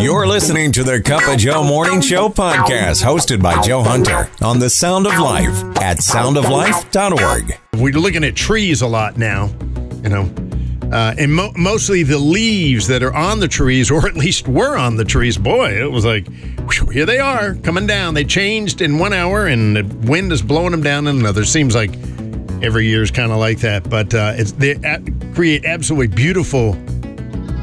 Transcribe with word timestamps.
You're 0.00 0.26
listening 0.28 0.70
to 0.72 0.84
the 0.84 1.00
Cup 1.00 1.26
of 1.28 1.38
Joe 1.38 1.64
Morning 1.64 2.00
Show 2.00 2.28
podcast, 2.28 3.02
hosted 3.04 3.42
by 3.42 3.60
Joe 3.62 3.82
Hunter 3.82 4.30
on 4.40 4.58
the 4.60 4.70
Sound 4.70 5.06
of 5.06 5.18
Life 5.18 5.48
at 5.82 5.98
soundoflife.org. 5.98 7.58
We're 7.74 7.92
looking 7.94 8.22
at 8.24 8.36
trees 8.36 8.80
a 8.82 8.86
lot 8.86 9.16
now, 9.16 9.46
you 10.02 10.08
know, 10.08 10.30
uh, 10.92 11.14
and 11.18 11.34
mo- 11.34 11.52
mostly 11.56 12.04
the 12.04 12.18
leaves 12.18 12.86
that 12.86 13.02
are 13.02 13.12
on 13.12 13.40
the 13.40 13.48
trees, 13.48 13.90
or 13.90 14.06
at 14.06 14.14
least 14.14 14.46
were 14.46 14.76
on 14.76 14.96
the 14.96 15.04
trees. 15.04 15.36
Boy, 15.36 15.72
it 15.82 15.90
was 15.90 16.04
like, 16.04 16.26
whew, 16.70 16.88
here 16.90 17.04
they 17.06 17.18
are 17.18 17.54
coming 17.56 17.86
down. 17.86 18.14
They 18.14 18.24
changed 18.24 18.80
in 18.80 18.98
one 18.98 19.12
hour, 19.12 19.46
and 19.46 19.76
the 19.76 19.82
wind 20.08 20.30
is 20.32 20.42
blowing 20.42 20.70
them 20.70 20.82
down 20.82 21.08
in 21.08 21.18
another. 21.18 21.44
Seems 21.44 21.74
like 21.74 21.90
every 22.62 22.86
year 22.86 23.02
is 23.02 23.10
kind 23.10 23.32
of 23.32 23.38
like 23.38 23.58
that, 23.60 23.90
but 23.90 24.14
uh, 24.14 24.32
it's, 24.36 24.52
they 24.52 24.72
a- 24.72 25.02
create 25.34 25.64
absolutely 25.64 26.08
beautiful 26.08 26.76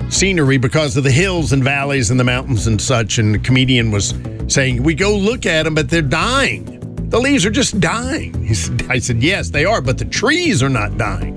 scenery 0.10 0.58
because 0.58 0.96
of 0.98 1.04
the 1.04 1.12
hills 1.12 1.52
and 1.52 1.64
valleys 1.64 2.12
and 2.12 2.20
the 2.20 2.24
mountains 2.24 2.68
and 2.68 2.82
such. 2.82 3.18
And 3.18 3.36
the 3.36 3.40
comedian 3.40 3.92
was 3.92 4.14
saying, 4.48 4.84
We 4.84 4.96
go 4.96 5.16
look 5.16 5.46
at 5.46 5.64
them, 5.64 5.76
but 5.76 5.90
they're 5.90 6.02
dying. 6.02 6.72
The 7.10 7.20
leaves 7.20 7.46
are 7.46 7.52
just 7.52 7.80
dying. 7.80 8.54
Said, 8.54 8.86
I 8.90 9.00
said, 9.00 9.22
Yes, 9.24 9.50
they 9.50 9.66
are, 9.66 9.82
but 9.82 9.98
the 9.98 10.06
trees 10.06 10.62
are 10.64 10.70
not 10.70 10.98
dying. 10.98 11.34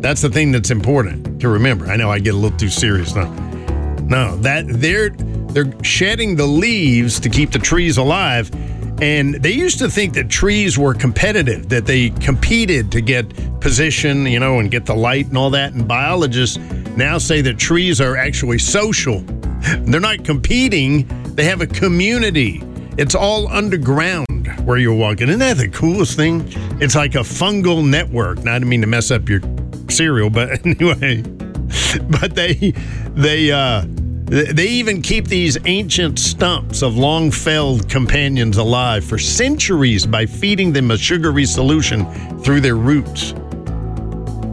That's 0.00 0.20
the 0.20 0.30
thing 0.30 0.50
that's 0.52 0.70
important 0.70 1.40
to 1.40 1.48
remember. 1.48 1.86
I 1.86 1.96
know 1.96 2.10
I 2.10 2.18
get 2.18 2.34
a 2.34 2.36
little 2.36 2.58
too 2.58 2.68
serious 2.68 3.14
now. 3.14 3.32
No, 4.02 4.36
that 4.38 4.64
they're 4.68 5.10
they're 5.52 5.72
shedding 5.82 6.34
the 6.36 6.46
leaves 6.46 7.20
to 7.20 7.28
keep 7.28 7.52
the 7.52 7.58
trees 7.58 7.98
alive. 7.98 8.50
And 9.00 9.34
they 9.34 9.52
used 9.52 9.78
to 9.80 9.88
think 9.88 10.14
that 10.14 10.28
trees 10.28 10.78
were 10.78 10.94
competitive, 10.94 11.68
that 11.70 11.86
they 11.86 12.10
competed 12.10 12.92
to 12.92 13.00
get 13.00 13.60
position, 13.60 14.26
you 14.26 14.38
know, 14.38 14.60
and 14.60 14.70
get 14.70 14.86
the 14.86 14.94
light 14.94 15.26
and 15.26 15.36
all 15.36 15.50
that. 15.50 15.72
And 15.72 15.86
biologists 15.86 16.56
now 16.96 17.18
say 17.18 17.40
that 17.42 17.58
trees 17.58 18.00
are 18.00 18.16
actually 18.16 18.58
social. 18.58 19.20
They're 19.82 20.00
not 20.00 20.24
competing, 20.24 21.06
they 21.34 21.44
have 21.44 21.60
a 21.60 21.66
community. 21.66 22.62
It's 22.98 23.14
all 23.14 23.48
underground 23.48 24.26
where 24.64 24.76
you're 24.76 24.94
walking. 24.94 25.28
Isn't 25.28 25.40
that 25.40 25.56
the 25.56 25.68
coolest 25.68 26.16
thing? 26.16 26.44
It's 26.80 26.94
like 26.94 27.14
a 27.14 27.18
fungal 27.18 27.86
network. 27.88 28.44
Now, 28.44 28.52
I 28.52 28.58
didn't 28.58 28.68
mean 28.68 28.82
to 28.82 28.86
mess 28.86 29.10
up 29.10 29.28
your 29.28 29.40
cereal, 29.88 30.30
but 30.30 30.64
anyway. 30.66 31.22
But 32.20 32.34
they 32.34 32.72
they 33.14 33.50
uh 33.50 33.84
they 33.86 34.66
even 34.66 35.02
keep 35.02 35.26
these 35.28 35.58
ancient 35.66 36.18
stumps 36.18 36.82
of 36.82 36.96
long 36.96 37.30
felled 37.30 37.88
companions 37.90 38.56
alive 38.56 39.04
for 39.04 39.18
centuries 39.18 40.06
by 40.06 40.24
feeding 40.24 40.72
them 40.72 40.90
a 40.90 40.96
sugary 40.96 41.44
solution 41.44 42.06
through 42.40 42.60
their 42.60 42.76
roots. 42.76 43.34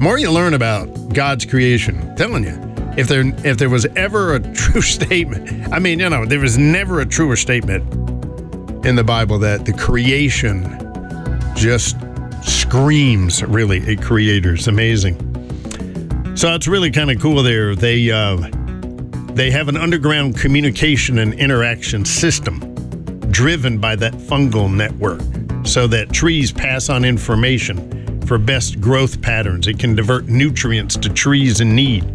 More 0.01 0.17
you 0.17 0.31
learn 0.31 0.53
about 0.53 1.13
God's 1.13 1.43
creation, 1.43 1.99
I'm 1.99 2.15
telling 2.15 2.45
you, 2.45 2.57
if 2.97 3.09
there 3.09 3.21
if 3.45 3.57
there 3.57 3.69
was 3.69 3.85
ever 3.97 4.35
a 4.35 4.39
true 4.53 4.81
statement, 4.81 5.73
I 5.73 5.79
mean, 5.79 5.99
you 5.99 6.09
know, 6.09 6.25
there 6.25 6.39
was 6.39 6.57
never 6.57 7.01
a 7.01 7.05
truer 7.05 7.35
statement 7.35 7.83
in 8.85 8.95
the 8.95 9.03
Bible 9.03 9.39
that 9.39 9.65
the 9.65 9.73
creation 9.73 10.63
just 11.53 11.97
screams 12.43 13.43
really 13.43 13.85
at 13.91 14.01
creators. 14.01 14.69
Amazing. 14.69 15.17
So 16.37 16.55
it's 16.55 16.69
really 16.69 16.91
kind 16.91 17.11
of 17.11 17.19
cool 17.19 17.43
there. 17.43 17.75
They 17.75 18.09
uh, 18.09 18.37
they 19.33 19.51
have 19.51 19.67
an 19.67 19.75
underground 19.75 20.37
communication 20.37 21.19
and 21.19 21.33
interaction 21.33 22.05
system 22.05 22.59
driven 23.31 23.79
by 23.79 23.97
that 23.97 24.13
fungal 24.13 24.73
network 24.73 25.21
so 25.65 25.87
that 25.87 26.13
trees 26.13 26.53
pass 26.53 26.87
on 26.87 27.03
information 27.03 27.98
for 28.29 28.37
best 28.37 28.79
growth 28.79 29.19
patterns. 29.23 29.65
It 29.65 29.79
can 29.79 29.95
divert 29.95 30.27
nutrients 30.27 30.95
to 30.97 31.09
trees 31.09 31.61
in 31.61 31.73
need, 31.75 32.05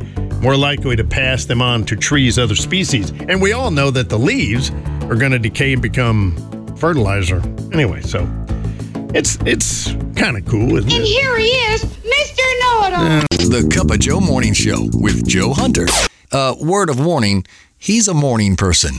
more 0.41 0.57
likely 0.57 0.95
to 0.95 1.03
pass 1.03 1.45
them 1.45 1.61
on 1.61 1.83
to 1.87 1.97
trees 1.97 2.39
other 2.39 2.55
species. 2.55 3.11
And 3.29 3.43
we 3.43 3.53
all 3.53 3.73
know 3.73 3.91
that 3.91 4.09
the 4.09 4.17
leaves 4.19 4.71
are 5.11 5.17
going 5.17 5.33
to 5.33 5.41
decay 5.41 5.73
and 5.73 5.83
become 5.83 6.37
fertilizer. 6.77 7.43
Anyway, 7.73 8.01
so 8.03 8.21
it's 9.13 9.39
it's 9.45 9.91
kind 10.15 10.37
of 10.37 10.47
cool, 10.47 10.77
isn't 10.77 10.93
And 10.93 11.03
it? 11.03 11.07
here 11.07 11.37
he 11.37 11.47
is, 11.47 11.83
Mr. 11.83 12.39
Know-It-All. 12.61 13.51
The 13.51 13.69
Cup 13.75 13.91
of 13.91 13.99
Joe 13.99 14.21
Morning 14.21 14.53
Show 14.53 14.89
with 14.93 15.27
Joe 15.27 15.53
Hunter. 15.53 15.87
Uh, 16.31 16.55
word 16.61 16.91
of 16.91 17.05
warning, 17.05 17.45
he's 17.77 18.07
a 18.07 18.15
morning 18.15 18.55
person. 18.55 18.95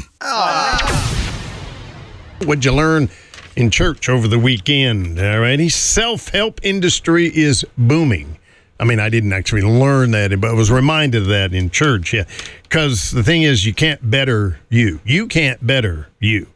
What'd 2.45 2.65
you 2.65 2.73
learn 2.73 3.09
in 3.55 3.71
church 3.71 4.09
over 4.09 4.27
the 4.27 4.39
weekend? 4.39 5.19
All 5.19 5.39
righty. 5.39 5.69
Self 5.69 6.29
help 6.29 6.59
industry 6.63 7.27
is 7.27 7.65
booming. 7.77 8.37
I 8.79 8.83
mean, 8.83 8.99
I 8.99 9.09
didn't 9.09 9.31
actually 9.31 9.61
learn 9.61 10.11
that, 10.11 10.39
but 10.41 10.49
I 10.49 10.53
was 10.53 10.69
reminded 10.69 11.23
of 11.23 11.27
that 11.29 11.53
in 11.53 11.69
church. 11.69 12.13
Yeah. 12.13 12.25
Because 12.63 13.11
the 13.11 13.23
thing 13.23 13.43
is, 13.43 13.65
you 13.65 13.73
can't 13.73 14.09
better 14.09 14.59
you. 14.69 14.99
You 15.05 15.27
can't 15.27 15.65
better 15.65 16.09
you. 16.19 16.47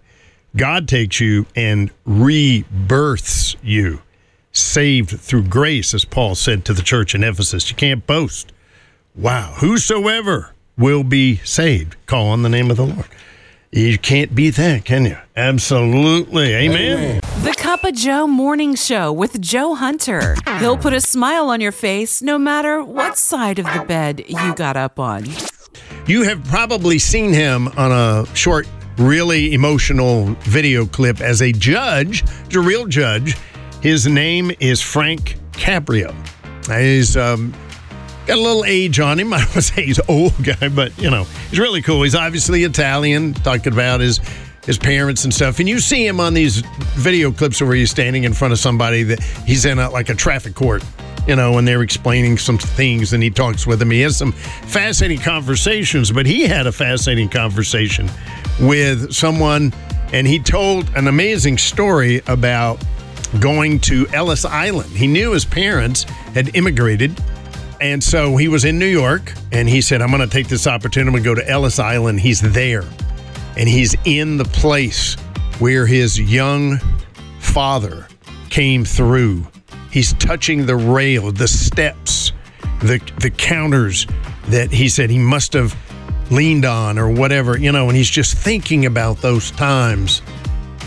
God 0.55 0.87
takes 0.87 1.19
you 1.19 1.45
and 1.55 1.91
rebirths 2.05 3.55
you, 3.61 4.01
saved 4.51 5.11
through 5.11 5.43
grace, 5.43 5.93
as 5.93 6.05
Paul 6.05 6.35
said 6.35 6.65
to 6.65 6.73
the 6.73 6.81
church 6.81 7.15
in 7.15 7.23
Ephesus. 7.23 7.69
You 7.69 7.75
can't 7.75 8.05
boast. 8.05 8.51
Wow. 9.15 9.53
Whosoever 9.59 10.53
will 10.77 11.03
be 11.03 11.37
saved, 11.37 11.95
call 12.05 12.27
on 12.27 12.41
the 12.41 12.49
name 12.49 12.71
of 12.71 12.77
the 12.77 12.85
Lord. 12.85 13.07
You 13.71 13.99
can't 13.99 14.33
beat 14.33 14.55
that, 14.55 14.83
can 14.83 15.05
you? 15.05 15.15
Absolutely. 15.35 16.55
Amen. 16.55 17.21
The 17.43 17.53
Cup 17.55 17.83
of 17.83 17.93
Joe 17.93 18.25
Morning 18.25 18.73
Show 18.73 19.13
with 19.13 19.39
Joe 19.39 19.75
Hunter. 19.75 20.35
He'll 20.57 20.77
put 20.77 20.93
a 20.93 20.99
smile 20.99 21.49
on 21.49 21.61
your 21.61 21.71
face 21.71 22.19
no 22.23 22.39
matter 22.39 22.83
what 22.83 23.15
side 23.15 23.59
of 23.59 23.65
the 23.65 23.85
bed 23.87 24.23
you 24.27 24.55
got 24.55 24.75
up 24.75 24.97
on. 24.97 25.25
You 26.07 26.23
have 26.23 26.43
probably 26.45 26.97
seen 26.97 27.31
him 27.31 27.67
on 27.77 27.91
a 27.91 28.25
short, 28.35 28.67
really 28.97 29.53
emotional 29.53 30.25
video 30.41 30.87
clip 30.87 31.21
as 31.21 31.43
a 31.43 31.51
judge, 31.51 32.23
He's 32.47 32.55
a 32.55 32.61
real 32.61 32.87
judge. 32.87 33.37
His 33.83 34.07
name 34.07 34.51
is 34.59 34.81
Frank 34.81 35.37
Caprio. 35.51 36.15
He's 36.67 37.15
um, 37.15 37.53
got 38.29 38.37
a 38.37 38.41
little 38.41 38.65
age 38.65 38.99
on 38.99 39.19
him. 39.19 39.33
I 39.33 39.45
would 39.55 39.63
say 39.63 39.85
he's 39.85 39.99
old 40.07 40.33
guy, 40.43 40.69
but 40.69 40.97
you 41.01 41.09
know, 41.09 41.25
he's 41.49 41.59
really 41.59 41.81
cool. 41.81 42.03
He's 42.03 42.15
obviously 42.15 42.63
Italian, 42.63 43.33
talking 43.33 43.73
about 43.73 43.99
his 43.99 44.19
his 44.65 44.77
parents 44.77 45.23
and 45.23 45.33
stuff. 45.33 45.59
And 45.59 45.67
you 45.67 45.79
see 45.79 46.05
him 46.05 46.19
on 46.19 46.35
these 46.35 46.57
video 46.95 47.31
clips 47.31 47.59
where 47.59 47.73
he's 47.73 47.89
standing 47.89 48.25
in 48.25 48.33
front 48.33 48.51
of 48.51 48.59
somebody 48.59 49.01
that 49.03 49.23
he's 49.45 49.65
in 49.65 49.79
a, 49.79 49.89
like 49.89 50.09
a 50.09 50.13
traffic 50.13 50.53
court, 50.53 50.83
you 51.27 51.35
know, 51.35 51.57
and 51.57 51.67
they're 51.67 51.81
explaining 51.81 52.37
some 52.37 52.59
things 52.59 53.13
and 53.13 53.23
he 53.23 53.31
talks 53.31 53.65
with 53.65 53.79
them. 53.79 53.89
He 53.89 54.01
has 54.01 54.15
some 54.15 54.31
fascinating 54.31 55.23
conversations, 55.23 56.11
but 56.11 56.27
he 56.27 56.45
had 56.45 56.67
a 56.67 56.71
fascinating 56.71 57.29
conversation 57.29 58.11
with 58.59 59.11
someone 59.11 59.73
and 60.13 60.27
he 60.27 60.37
told 60.37 60.87
an 60.95 61.07
amazing 61.07 61.57
story 61.57 62.21
about 62.27 62.83
going 63.39 63.79
to 63.79 64.07
Ellis 64.13 64.45
Island. 64.45 64.91
He 64.91 65.07
knew 65.07 65.31
his 65.31 65.45
parents 65.45 66.03
had 66.35 66.55
immigrated 66.55 67.19
and 67.81 68.03
so 68.03 68.35
he 68.35 68.47
was 68.47 68.65
in 68.65 68.77
New 68.77 68.85
York 68.85 69.33
and 69.51 69.67
he 69.67 69.81
said, 69.81 70.01
I'm 70.01 70.09
going 70.09 70.21
to 70.21 70.27
take 70.27 70.47
this 70.47 70.67
opportunity 70.67 71.17
to 71.17 71.23
go 71.23 71.35
to 71.35 71.47
Ellis 71.49 71.79
Island. 71.79 72.19
He's 72.19 72.41
there 72.41 72.83
and 73.57 73.67
he's 73.67 73.95
in 74.05 74.37
the 74.37 74.45
place 74.45 75.15
where 75.59 75.85
his 75.85 76.19
young 76.19 76.79
father 77.39 78.07
came 78.49 78.85
through. 78.85 79.45
He's 79.91 80.13
touching 80.13 80.65
the 80.65 80.75
rail, 80.75 81.31
the 81.31 81.47
steps, 81.47 82.31
the, 82.79 83.01
the 83.19 83.29
counters 83.29 84.07
that 84.47 84.71
he 84.71 84.89
said 84.89 85.09
he 85.09 85.19
must 85.19 85.53
have 85.53 85.75
leaned 86.31 86.65
on 86.65 86.97
or 86.97 87.09
whatever, 87.09 87.57
you 87.57 87.71
know, 87.71 87.87
and 87.87 87.97
he's 87.97 88.09
just 88.09 88.37
thinking 88.37 88.85
about 88.85 89.17
those 89.21 89.51
times. 89.51 90.21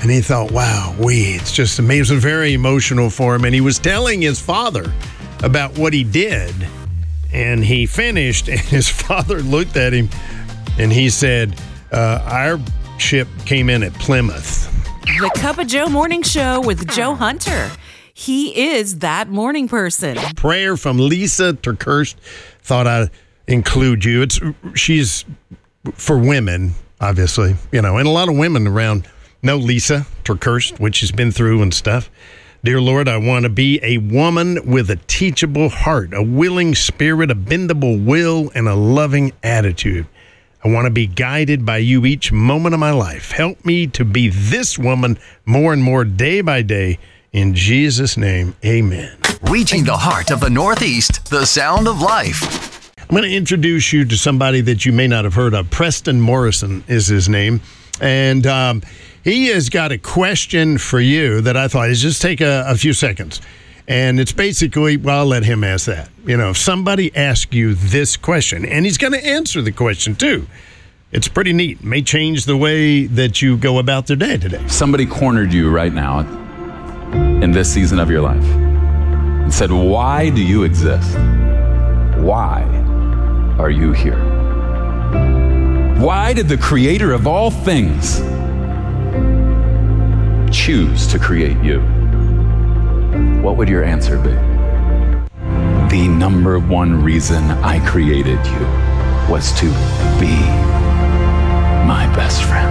And 0.01 0.11
he 0.11 0.21
thought, 0.21 0.51
wow, 0.51 0.97
we, 0.99 1.35
it's 1.35 1.53
just 1.53 1.79
amazing. 1.79 2.17
It 2.17 2.21
very 2.21 2.55
emotional 2.55 3.09
for 3.09 3.35
him. 3.35 3.45
And 3.45 3.55
he 3.55 3.61
was 3.61 3.79
telling 3.79 4.21
his 4.21 4.41
father 4.41 4.93
about 5.43 5.77
what 5.79 5.93
he 5.93 6.05
did. 6.05 6.55
And 7.32 7.65
he 7.65 7.87
finished, 7.87 8.48
and 8.48 8.60
his 8.60 8.88
father 9.06 9.41
looked 9.41 9.76
at 9.76 9.93
him 9.93 10.09
and 10.78 10.93
he 10.93 11.10
said, 11.10 11.59
uh, 11.91 12.22
Our 12.25 12.60
ship 12.98 13.29
came 13.44 13.69
in 13.70 13.82
at 13.82 13.93
Plymouth. 13.94 14.69
The 15.02 15.31
Cup 15.34 15.58
of 15.58 15.67
Joe 15.67 15.88
Morning 15.88 16.23
Show 16.23 16.61
with 16.61 16.88
Joe 16.93 17.14
Hunter. 17.14 17.70
He 18.14 18.75
is 18.75 18.99
that 18.99 19.29
morning 19.29 19.69
person. 19.69 20.17
Prayer 20.37 20.76
from 20.76 20.99
Lisa 20.99 21.55
TerKeurst. 21.55 22.14
Thought 22.62 22.87
I'd 22.87 23.11
include 23.46 24.05
you. 24.05 24.23
It's 24.23 24.38
she's 24.75 25.25
for 25.94 26.19
women, 26.19 26.73
obviously, 27.00 27.56
you 27.73 27.82
know, 27.82 27.96
and 27.99 28.06
a 28.06 28.11
lot 28.11 28.28
of 28.28 28.37
women 28.37 28.67
around 28.67 29.08
know 29.43 29.56
Lisa 29.56 30.06
TerKeurst, 30.25 30.78
which 30.78 30.96
she's 30.96 31.12
been 31.12 31.32
through 31.32 31.62
and 31.62 31.75
stuff. 31.75 32.11
Dear 32.64 32.81
Lord, 32.81 33.09
I 33.09 33.17
want 33.17 33.43
to 33.43 33.49
be 33.49 33.81
a 33.82 33.99
woman 33.99 34.70
with 34.70 34.88
a 34.88 35.00
teachable 35.09 35.69
heart, 35.69 36.14
a 36.14 36.23
willing 36.23 36.76
spirit, 36.76 37.29
a 37.29 37.35
bendable 37.35 38.05
will, 38.05 38.53
and 38.55 38.69
a 38.69 38.75
loving 38.76 39.32
attitude. 39.43 40.06
I 40.62 40.69
want 40.69 40.85
to 40.85 40.91
be 40.93 41.09
guided 41.09 41.67
by 41.67 41.79
you 41.79 42.06
each 42.06 42.31
moment 42.31 42.73
of 42.73 42.79
my 42.79 42.93
life. 42.93 43.32
Help 43.32 43.64
me 43.64 43.88
to 43.88 44.05
be 44.05 44.29
this 44.29 44.79
woman 44.79 45.19
more 45.44 45.73
and 45.73 45.82
more 45.82 46.05
day 46.05 46.41
by 46.41 46.62
day. 46.62 47.00
In 47.32 47.53
Jesus' 47.53 48.17
name, 48.17 48.55
amen. 48.64 49.19
Reaching 49.50 49.82
the 49.82 49.97
heart 49.97 50.31
of 50.31 50.38
the 50.38 50.50
Northeast, 50.50 51.31
the 51.31 51.44
sound 51.44 51.88
of 51.88 52.00
life. 52.00 52.93
I'm 53.00 53.17
going 53.17 53.29
to 53.29 53.37
introduce 53.37 53.93
you 53.93 54.05
to 54.05 54.17
somebody 54.17 54.61
that 54.61 54.87
you 54.87 54.93
may 54.93 55.09
not 55.09 55.25
have 55.25 55.35
heard 55.35 55.55
of. 55.55 55.69
Preston 55.73 56.20
Morrison 56.20 56.85
is 56.87 57.09
his 57.09 57.29
name. 57.29 57.61
And 58.00 58.47
um, 58.47 58.82
he 59.23 59.49
has 59.49 59.69
got 59.69 59.93
a 59.93 59.99
question 59.99 60.79
for 60.79 61.01
you 61.01 61.41
that 61.43 61.57
I 61.57 61.69
thought 61.69 61.91
is 61.91 62.03
just 62.03 62.21
take 62.21 62.41
a, 62.41 62.65
a 62.67 62.77
few 62.77 62.93
seconds. 62.93 63.41
And 63.89 64.21
it's 64.21 64.33
basically, 64.33 64.97
well, 64.97 65.21
I'll 65.21 65.27
let 65.27 65.45
him 65.45 65.65
ask 65.65 65.87
that. 65.87 66.09
You 66.25 66.37
know, 66.37 66.51
if 66.51 66.57
somebody 66.57 67.15
asks 67.15 67.53
you 67.53 67.75
this 67.75 68.17
question, 68.17 68.65
and 68.65 68.85
he's 68.85 68.99
going 68.99 69.13
to 69.13 69.25
answer 69.25 69.61
the 69.61 69.73
question 69.73 70.15
too, 70.15 70.47
it's 71.11 71.29
pretty 71.29 71.53
neat. 71.53 71.85
May 71.85 72.03
change 72.03 72.47
the 72.47 72.57
way 72.57 73.07
that 73.07 73.43
you 73.43 73.57
go 73.57 73.79
about 73.79 74.07
their 74.07 74.17
day 74.17 74.39
today. 74.39 74.67
Somebody 74.67 75.05
cornered 75.05 75.53
you 75.53 75.71
right 75.71 75.93
now 75.93 76.21
in 77.43 77.51
this 77.51 77.73
season 77.73 77.99
of 77.99 78.11
your 78.11 78.23
life 78.23 78.45
and 78.45 79.53
said, 79.53 79.71
Why 79.71 80.31
do 80.31 80.43
you 80.43 80.63
exist? 80.63 81.15
Why 82.19 82.63
are 83.59 83.71
you 83.71 83.93
here? 83.93 84.19
Why 85.99 86.33
did 86.33 86.49
the 86.49 86.57
creator 86.57 87.13
of 87.13 87.27
all 87.27 87.51
things 87.51 88.21
choose 90.52 91.06
to 91.06 91.19
create 91.19 91.56
you? 91.62 91.81
What 93.43 93.56
would 93.56 93.69
your 93.69 93.84
answer 93.84 94.19
be? 94.19 94.32
The 95.90 96.08
number 96.08 96.58
one 96.58 97.02
reason 97.02 97.43
I 97.62 97.84
created 97.88 98.38
you 98.46 99.32
was 99.32 99.52
to 99.60 99.66
be 100.20 100.37
my 101.87 102.10
best 102.14 102.44
friend. 102.44 102.69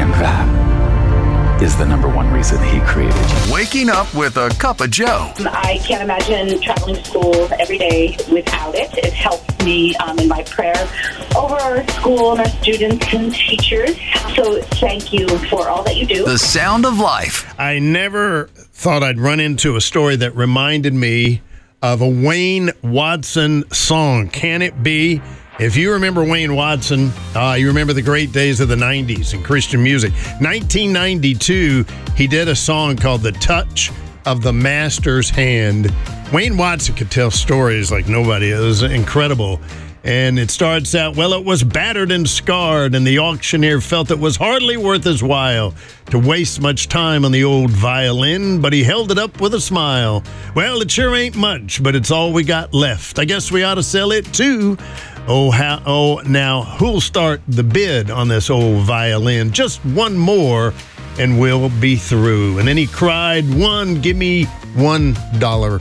And 0.00 0.12
that 0.14 1.62
is 1.62 1.76
the 1.76 1.86
number 1.86 2.08
one 2.08 2.32
reason 2.32 2.62
he 2.64 2.80
created 2.80 3.14
you. 3.14 3.52
Waking 3.52 3.88
up 3.88 4.12
with 4.14 4.36
a 4.36 4.50
cup 4.58 4.80
of 4.80 4.90
Joe. 4.90 5.32
I 5.38 5.80
can't 5.84 6.02
imagine 6.02 6.60
traveling 6.60 6.96
to 6.96 7.04
school 7.04 7.48
every 7.58 7.78
day 7.78 8.16
without 8.30 8.74
it. 8.74 8.96
It 8.98 9.12
helps 9.12 9.55
me 9.66 9.94
um, 9.96 10.18
in 10.18 10.28
my 10.28 10.42
prayer 10.44 10.88
over 11.36 11.56
our 11.56 11.86
school 11.88 12.32
and 12.32 12.40
our 12.40 12.48
students 12.62 13.12
and 13.12 13.34
teachers. 13.34 13.96
So 14.34 14.62
thank 14.62 15.12
you 15.12 15.28
for 15.50 15.68
all 15.68 15.82
that 15.82 15.96
you 15.96 16.06
do. 16.06 16.24
The 16.24 16.38
sound 16.38 16.86
of 16.86 16.98
life. 16.98 17.52
I 17.58 17.78
never 17.78 18.46
thought 18.46 19.02
I'd 19.02 19.18
run 19.18 19.40
into 19.40 19.76
a 19.76 19.80
story 19.80 20.16
that 20.16 20.34
reminded 20.34 20.94
me 20.94 21.42
of 21.82 22.00
a 22.00 22.08
Wayne 22.08 22.70
Watson 22.82 23.68
song. 23.70 24.28
Can 24.28 24.62
it 24.62 24.82
be? 24.82 25.20
If 25.58 25.76
you 25.76 25.92
remember 25.92 26.22
Wayne 26.22 26.54
Watson, 26.54 27.10
uh, 27.34 27.56
you 27.58 27.66
remember 27.66 27.92
the 27.92 28.02
great 28.02 28.30
days 28.32 28.60
of 28.60 28.68
the 28.68 28.76
90s 28.76 29.34
in 29.34 29.42
Christian 29.42 29.82
music. 29.82 30.12
1992, 30.40 31.84
he 32.14 32.26
did 32.26 32.48
a 32.48 32.54
song 32.54 32.96
called 32.96 33.22
The 33.22 33.32
Touch 33.32 33.90
of 34.26 34.42
the 34.42 34.52
Master's 34.52 35.30
Hand. 35.30 35.92
Wayne 36.32 36.56
Watson 36.56 36.94
could 36.94 37.10
tell 37.10 37.30
stories 37.30 37.90
like 37.90 38.08
nobody. 38.08 38.50
It 38.50 38.58
was 38.58 38.82
incredible. 38.82 39.60
And 40.02 40.38
it 40.38 40.52
starts 40.52 40.94
out, 40.94 41.16
well, 41.16 41.32
it 41.32 41.44
was 41.44 41.64
battered 41.64 42.12
and 42.12 42.28
scarred, 42.28 42.94
and 42.94 43.04
the 43.04 43.18
auctioneer 43.18 43.80
felt 43.80 44.12
it 44.12 44.18
was 44.18 44.36
hardly 44.36 44.76
worth 44.76 45.02
his 45.02 45.20
while 45.20 45.74
to 46.10 46.18
waste 46.20 46.60
much 46.60 46.88
time 46.88 47.24
on 47.24 47.32
the 47.32 47.42
old 47.42 47.70
violin, 47.70 48.60
but 48.60 48.72
he 48.72 48.84
held 48.84 49.10
it 49.10 49.18
up 49.18 49.40
with 49.40 49.54
a 49.54 49.60
smile. 49.60 50.22
Well, 50.54 50.80
it 50.80 50.92
sure 50.92 51.16
ain't 51.16 51.34
much, 51.34 51.82
but 51.82 51.96
it's 51.96 52.12
all 52.12 52.32
we 52.32 52.44
got 52.44 52.72
left. 52.72 53.18
I 53.18 53.24
guess 53.24 53.50
we 53.50 53.64
ought 53.64 53.74
to 53.74 53.82
sell 53.82 54.12
it 54.12 54.32
too. 54.32 54.78
Oh, 55.26 55.50
how, 55.50 55.82
oh, 55.84 56.22
now 56.24 56.62
who'll 56.62 57.00
start 57.00 57.40
the 57.48 57.64
bid 57.64 58.08
on 58.08 58.28
this 58.28 58.48
old 58.48 58.84
violin? 58.84 59.50
Just 59.50 59.84
one 59.86 60.16
more, 60.16 60.72
and 61.18 61.40
we'll 61.40 61.68
be 61.80 61.96
through. 61.96 62.58
And 62.58 62.68
then 62.68 62.76
he 62.76 62.86
cried, 62.86 63.44
One, 63.54 64.00
give 64.00 64.16
me 64.16 64.44
one 64.74 65.16
dollar. 65.38 65.80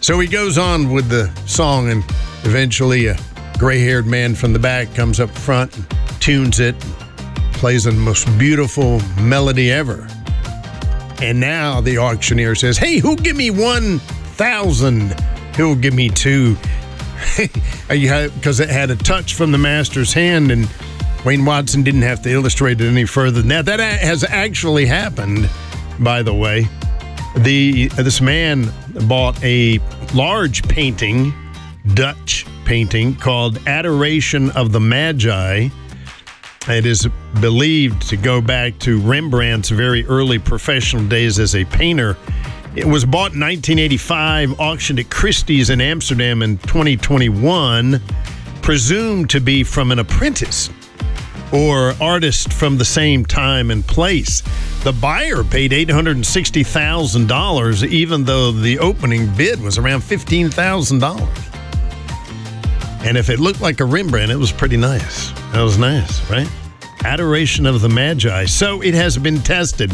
So 0.00 0.18
he 0.18 0.26
goes 0.26 0.58
on 0.58 0.90
with 0.90 1.08
the 1.08 1.30
song, 1.46 1.90
and 1.90 2.04
eventually 2.44 3.06
a 3.06 3.16
gray 3.58 3.78
haired 3.78 4.06
man 4.06 4.34
from 4.34 4.52
the 4.52 4.58
back 4.58 4.92
comes 4.94 5.20
up 5.20 5.30
front 5.30 5.76
and 5.76 5.86
tunes 6.20 6.58
it, 6.60 6.78
plays 7.52 7.84
the 7.84 7.92
most 7.92 8.26
beautiful 8.38 9.00
melody 9.20 9.70
ever. 9.70 10.08
And 11.20 11.38
now 11.38 11.80
the 11.80 11.98
auctioneer 11.98 12.56
says, 12.56 12.76
Hey, 12.76 12.98
who'll 12.98 13.14
give 13.14 13.36
me 13.36 13.50
one 13.50 14.00
thousand? 14.36 15.12
Who'll 15.56 15.76
give 15.76 15.94
me 15.94 16.08
two? 16.08 16.56
Because 17.88 18.58
it 18.58 18.70
had 18.70 18.90
a 18.90 18.96
touch 18.96 19.34
from 19.34 19.52
the 19.52 19.58
master's 19.58 20.14
hand, 20.14 20.50
and 20.50 20.66
Wayne 21.24 21.44
Watson 21.44 21.84
didn't 21.84 22.02
have 22.02 22.20
to 22.22 22.30
illustrate 22.30 22.80
it 22.80 22.88
any 22.88 23.04
further 23.04 23.40
than 23.42 23.48
that. 23.48 23.66
That 23.66 23.78
has 23.78 24.24
actually 24.24 24.86
happened, 24.86 25.48
by 26.00 26.22
the 26.22 26.34
way. 26.34 26.68
The 27.36 27.88
this 27.88 28.20
man 28.20 28.72
bought 29.06 29.42
a 29.42 29.78
large 30.14 30.66
painting, 30.68 31.32
Dutch 31.94 32.44
painting 32.64 33.14
called 33.14 33.60
Adoration 33.66 34.50
of 34.50 34.72
the 34.72 34.80
Magi. 34.80 35.68
It 36.68 36.86
is 36.86 37.08
believed 37.40 38.08
to 38.08 38.16
go 38.16 38.40
back 38.40 38.78
to 38.80 39.00
Rembrandt's 39.00 39.70
very 39.70 40.04
early 40.06 40.38
professional 40.38 41.04
days 41.04 41.38
as 41.38 41.54
a 41.54 41.64
painter. 41.64 42.16
It 42.74 42.84
was 42.84 43.04
bought 43.04 43.34
in 43.34 43.40
1985, 43.40 44.58
auctioned 44.58 44.98
at 44.98 45.10
Christie's 45.10 45.70
in 45.70 45.80
Amsterdam 45.80 46.42
in 46.42 46.58
2021, 46.58 48.00
presumed 48.62 49.30
to 49.30 49.40
be 49.40 49.62
from 49.64 49.92
an 49.92 49.98
apprentice 49.98 50.70
or 51.52 51.94
artist 52.00 52.52
from 52.52 52.78
the 52.78 52.84
same 52.84 53.24
time 53.24 53.70
and 53.70 53.86
place. 53.86 54.42
The 54.84 54.92
buyer 54.92 55.44
paid 55.44 55.70
$860,000, 55.72 57.88
even 57.88 58.24
though 58.24 58.52
the 58.52 58.78
opening 58.78 59.34
bid 59.36 59.60
was 59.60 59.78
around 59.78 60.00
$15,000. 60.00 61.48
And 63.04 63.16
if 63.16 63.30
it 63.30 63.40
looked 63.40 63.60
like 63.60 63.80
a 63.80 63.84
Rembrandt, 63.84 64.30
it 64.30 64.36
was 64.36 64.52
pretty 64.52 64.76
nice. 64.76 65.32
That 65.52 65.62
was 65.62 65.76
nice, 65.76 66.30
right? 66.30 66.48
Adoration 67.04 67.66
of 67.66 67.80
the 67.80 67.88
Magi. 67.88 68.44
So 68.46 68.80
it 68.80 68.94
has 68.94 69.18
been 69.18 69.40
tested. 69.40 69.92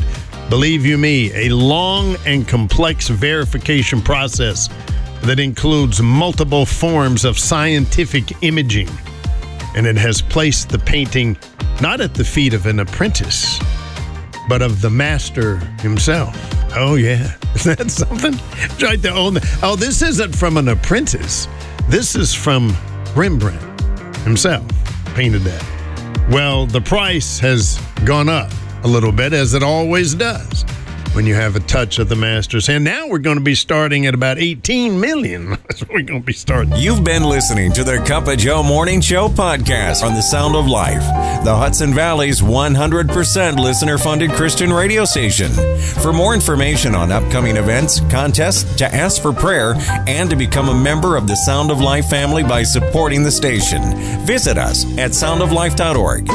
Believe 0.51 0.85
you 0.87 0.99
me, 0.99 1.33
a 1.35 1.49
long 1.49 2.17
and 2.27 2.47
complex 2.47 3.09
verification 3.09 4.03
process 4.03 4.69
that 5.23 5.41
includes 5.41 6.01
multiple 6.01 6.65
forms 6.65 7.25
of 7.25 7.37
scientific 7.39 8.43
imaging. 8.43 8.89
And 9.75 9.87
it 9.87 9.97
has 9.97 10.21
placed 10.23 10.71
the 10.71 10.79
painting 10.79 11.37
not 11.81 12.01
at 12.01 12.15
the 12.15 12.25
feet 12.25 12.55
of 12.55 12.67
an 12.67 12.81
apprentice, 12.81 13.59
but 14.49 14.63
of 14.63 14.81
the 14.81 14.91
master 14.91 15.59
himself. 15.81 16.37
Oh, 16.75 16.97
yeah. 16.97 17.35
Is 17.55 17.65
that 17.65 17.91
something? 17.91 18.35
Right 18.85 19.01
to 19.03 19.11
own. 19.13 19.39
Oh, 19.63 19.77
this 19.77 20.03
isn't 20.03 20.35
from 20.35 20.57
an 20.57 20.69
apprentice. 20.69 21.49
This 21.89 22.15
is 22.15 22.35
from 22.35 22.77
Rembrandt 23.15 23.81
himself. 24.19 24.67
Painted 25.15 25.43
that. 25.43 26.29
Well, 26.31 26.67
the 26.67 26.81
price 26.81 27.39
has 27.39 27.81
gone 28.05 28.29
up 28.29 28.51
a 28.85 28.89
little 28.89 29.13
bit, 29.13 29.33
as 29.33 29.55
it 29.55 29.63
always 29.63 30.15
does 30.15 30.65
when 31.19 31.27
you 31.27 31.35
have 31.35 31.57
a 31.57 31.61
touch 31.61 31.99
of 31.99 32.09
the 32.09 32.15
master's 32.15 32.69
hand. 32.69 32.85
Now 32.85 33.09
we're 33.09 33.19
going 33.19 33.39
to 33.39 33.43
be 33.43 33.57
starting 33.57 34.07
at 34.07 34.15
about 34.15 34.39
18 34.39 35.01
million. 35.01 35.51
That's 35.69 35.81
what 35.81 35.91
we're 35.91 36.03
going 36.03 36.21
to 36.21 36.25
be 36.25 36.33
starting. 36.33 36.73
You've 36.77 37.03
been 37.03 37.25
listening 37.25 37.73
to 37.73 37.83
the 37.83 37.99
Cup 38.07 38.29
of 38.29 38.39
Joe 38.39 38.63
Morning 38.63 39.01
Show 39.01 39.27
podcast 39.27 40.05
on 40.05 40.15
the 40.15 40.21
Sound 40.21 40.55
of 40.55 40.69
Life, 40.69 41.03
the 41.45 41.57
Hudson 41.57 41.93
Valley's 41.93 42.41
100% 42.41 43.59
listener 43.59 43.99
funded 43.99 44.31
Christian 44.31 44.73
radio 44.73 45.05
station. 45.05 45.51
For 46.01 46.13
more 46.13 46.35
information 46.35 46.95
on 46.95 47.11
upcoming 47.11 47.57
events, 47.57 47.99
contests, 48.13 48.77
to 48.77 48.87
ask 48.95 49.21
for 49.21 49.33
prayer, 49.33 49.75
and 50.07 50.31
to 50.31 50.37
become 50.37 50.69
a 50.69 50.81
member 50.81 51.17
of 51.17 51.27
the 51.27 51.35
Sound 51.35 51.73
of 51.73 51.81
Life 51.81 52.09
family 52.09 52.45
by 52.45 52.63
supporting 52.63 53.25
the 53.25 53.33
station, 53.33 53.83
visit 54.25 54.57
us 54.57 54.85
at 54.97 55.11
soundoflife.org. 55.11 56.29